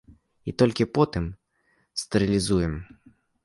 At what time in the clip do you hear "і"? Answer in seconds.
0.51-0.55